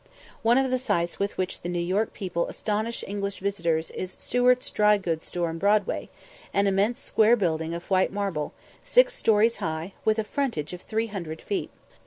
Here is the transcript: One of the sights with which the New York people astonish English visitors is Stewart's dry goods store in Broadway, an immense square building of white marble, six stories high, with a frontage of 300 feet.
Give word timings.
One 0.41 0.57
of 0.57 0.71
the 0.71 0.79
sights 0.79 1.19
with 1.19 1.37
which 1.37 1.61
the 1.61 1.69
New 1.69 1.77
York 1.77 2.11
people 2.11 2.47
astonish 2.47 3.03
English 3.07 3.37
visitors 3.37 3.91
is 3.91 4.15
Stewart's 4.17 4.71
dry 4.71 4.97
goods 4.97 5.25
store 5.25 5.51
in 5.51 5.59
Broadway, 5.59 6.09
an 6.55 6.65
immense 6.65 6.99
square 6.99 7.35
building 7.35 7.75
of 7.75 7.85
white 7.91 8.11
marble, 8.11 8.51
six 8.83 9.13
stories 9.13 9.57
high, 9.57 9.93
with 10.03 10.17
a 10.17 10.23
frontage 10.23 10.73
of 10.73 10.81
300 10.81 11.39
feet. 11.39 11.69